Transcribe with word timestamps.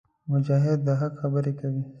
مجاهد 0.31 0.79
د 0.87 0.89
حق 0.99 1.13
خبرې 1.21 1.53
کوي. 1.59 1.83